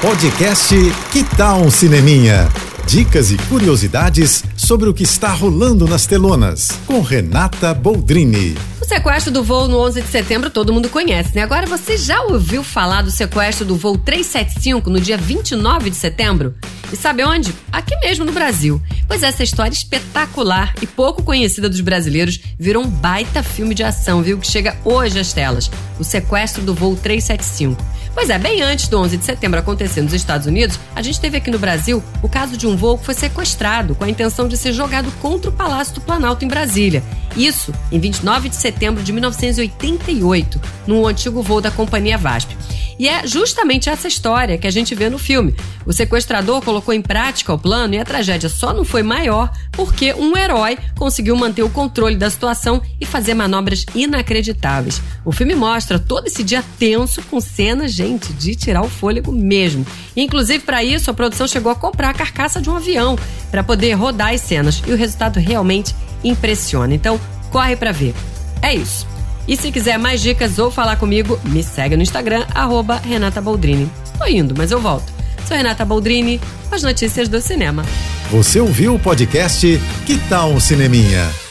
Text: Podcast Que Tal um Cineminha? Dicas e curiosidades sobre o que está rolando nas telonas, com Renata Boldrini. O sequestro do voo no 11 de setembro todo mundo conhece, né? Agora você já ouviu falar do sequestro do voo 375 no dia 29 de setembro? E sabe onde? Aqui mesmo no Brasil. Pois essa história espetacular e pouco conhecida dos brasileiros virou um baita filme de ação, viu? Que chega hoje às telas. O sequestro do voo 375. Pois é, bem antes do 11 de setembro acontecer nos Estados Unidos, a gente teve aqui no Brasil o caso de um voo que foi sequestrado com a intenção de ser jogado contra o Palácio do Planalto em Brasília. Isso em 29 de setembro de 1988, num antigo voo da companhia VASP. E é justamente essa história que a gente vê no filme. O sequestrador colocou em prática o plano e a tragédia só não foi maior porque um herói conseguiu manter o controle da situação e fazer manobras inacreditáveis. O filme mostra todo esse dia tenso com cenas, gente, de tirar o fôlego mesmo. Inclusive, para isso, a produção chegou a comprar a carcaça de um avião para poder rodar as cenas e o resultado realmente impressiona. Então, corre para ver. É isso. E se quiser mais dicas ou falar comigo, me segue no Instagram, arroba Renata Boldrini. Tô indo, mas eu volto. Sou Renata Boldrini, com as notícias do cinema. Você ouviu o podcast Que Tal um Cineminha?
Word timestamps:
Podcast 0.00 0.76
Que 1.10 1.24
Tal 1.36 1.60
um 1.60 1.72
Cineminha? 1.72 2.48
Dicas 2.86 3.32
e 3.32 3.36
curiosidades 3.48 4.44
sobre 4.56 4.88
o 4.88 4.94
que 4.94 5.02
está 5.02 5.32
rolando 5.32 5.88
nas 5.88 6.06
telonas, 6.06 6.70
com 6.86 7.00
Renata 7.00 7.74
Boldrini. 7.74 8.56
O 8.80 8.84
sequestro 8.84 9.32
do 9.32 9.42
voo 9.42 9.66
no 9.66 9.76
11 9.78 10.02
de 10.02 10.08
setembro 10.08 10.50
todo 10.50 10.72
mundo 10.72 10.88
conhece, 10.88 11.34
né? 11.34 11.42
Agora 11.42 11.66
você 11.66 11.96
já 11.96 12.22
ouviu 12.22 12.62
falar 12.62 13.02
do 13.02 13.10
sequestro 13.10 13.66
do 13.66 13.74
voo 13.74 13.98
375 13.98 14.88
no 14.88 15.00
dia 15.00 15.16
29 15.16 15.90
de 15.90 15.96
setembro? 15.96 16.54
E 16.92 16.96
sabe 16.96 17.24
onde? 17.24 17.52
Aqui 17.72 17.96
mesmo 17.96 18.24
no 18.24 18.30
Brasil. 18.32 18.80
Pois 19.08 19.24
essa 19.24 19.42
história 19.42 19.74
espetacular 19.74 20.74
e 20.80 20.86
pouco 20.86 21.24
conhecida 21.24 21.68
dos 21.68 21.80
brasileiros 21.80 22.38
virou 22.56 22.84
um 22.84 22.88
baita 22.88 23.42
filme 23.42 23.74
de 23.74 23.82
ação, 23.82 24.22
viu? 24.22 24.38
Que 24.38 24.46
chega 24.46 24.76
hoje 24.84 25.18
às 25.18 25.32
telas. 25.32 25.68
O 25.98 26.04
sequestro 26.04 26.62
do 26.62 26.72
voo 26.72 26.94
375. 26.94 27.97
Pois 28.18 28.30
é, 28.30 28.36
bem 28.36 28.60
antes 28.62 28.88
do 28.88 28.98
11 28.98 29.16
de 29.16 29.24
setembro 29.24 29.60
acontecer 29.60 30.02
nos 30.02 30.12
Estados 30.12 30.48
Unidos, 30.48 30.76
a 30.92 31.00
gente 31.00 31.20
teve 31.20 31.36
aqui 31.36 31.52
no 31.52 31.58
Brasil 31.58 32.02
o 32.20 32.28
caso 32.28 32.56
de 32.56 32.66
um 32.66 32.76
voo 32.76 32.98
que 32.98 33.04
foi 33.04 33.14
sequestrado 33.14 33.94
com 33.94 34.02
a 34.02 34.10
intenção 34.10 34.48
de 34.48 34.56
ser 34.56 34.72
jogado 34.72 35.08
contra 35.20 35.48
o 35.48 35.52
Palácio 35.52 35.94
do 35.94 36.00
Planalto 36.00 36.44
em 36.44 36.48
Brasília. 36.48 37.00
Isso 37.36 37.72
em 37.92 38.00
29 38.00 38.48
de 38.48 38.56
setembro 38.56 39.04
de 39.04 39.12
1988, 39.12 40.60
num 40.84 41.06
antigo 41.06 41.44
voo 41.44 41.60
da 41.60 41.70
companhia 41.70 42.18
VASP. 42.18 42.56
E 42.98 43.08
é 43.08 43.26
justamente 43.26 43.88
essa 43.88 44.08
história 44.08 44.58
que 44.58 44.66
a 44.66 44.70
gente 44.70 44.94
vê 44.94 45.08
no 45.08 45.18
filme. 45.18 45.54
O 45.86 45.92
sequestrador 45.92 46.60
colocou 46.62 46.92
em 46.92 47.00
prática 47.00 47.52
o 47.52 47.58
plano 47.58 47.94
e 47.94 47.98
a 47.98 48.04
tragédia 48.04 48.48
só 48.48 48.74
não 48.74 48.84
foi 48.84 49.02
maior 49.02 49.50
porque 49.72 50.12
um 50.14 50.36
herói 50.36 50.76
conseguiu 50.96 51.36
manter 51.36 51.62
o 51.62 51.70
controle 51.70 52.16
da 52.16 52.28
situação 52.28 52.82
e 53.00 53.06
fazer 53.06 53.34
manobras 53.34 53.86
inacreditáveis. 53.94 55.00
O 55.24 55.30
filme 55.30 55.54
mostra 55.54 55.98
todo 55.98 56.26
esse 56.26 56.42
dia 56.42 56.64
tenso 56.78 57.22
com 57.22 57.40
cenas, 57.40 57.92
gente, 57.92 58.32
de 58.32 58.56
tirar 58.56 58.82
o 58.82 58.88
fôlego 58.88 59.30
mesmo. 59.30 59.86
Inclusive, 60.16 60.64
para 60.64 60.82
isso, 60.82 61.10
a 61.10 61.14
produção 61.14 61.46
chegou 61.46 61.70
a 61.70 61.76
comprar 61.76 62.10
a 62.10 62.14
carcaça 62.14 62.60
de 62.60 62.68
um 62.68 62.76
avião 62.76 63.16
para 63.50 63.62
poder 63.62 63.92
rodar 63.92 64.34
as 64.34 64.40
cenas 64.40 64.82
e 64.86 64.92
o 64.92 64.96
resultado 64.96 65.38
realmente 65.38 65.94
impressiona. 66.24 66.94
Então, 66.94 67.20
corre 67.50 67.76
para 67.76 67.92
ver. 67.92 68.14
É 68.60 68.74
isso. 68.74 69.06
E 69.48 69.56
se 69.56 69.72
quiser 69.72 69.98
mais 69.98 70.20
dicas 70.20 70.58
ou 70.58 70.70
falar 70.70 70.96
comigo, 70.96 71.40
me 71.44 71.62
segue 71.62 71.96
no 71.96 72.02
Instagram, 72.02 72.44
arroba 72.54 72.96
Renata 72.96 73.40
Boldrini. 73.40 73.90
Tô 74.18 74.26
indo, 74.26 74.54
mas 74.54 74.70
eu 74.70 74.78
volto. 74.78 75.10
Sou 75.46 75.56
Renata 75.56 75.86
Boldrini, 75.86 76.38
com 76.68 76.74
as 76.74 76.82
notícias 76.82 77.28
do 77.28 77.40
cinema. 77.40 77.82
Você 78.30 78.60
ouviu 78.60 78.94
o 78.94 78.98
podcast 78.98 79.80
Que 80.04 80.18
Tal 80.28 80.50
um 80.50 80.60
Cineminha? 80.60 81.47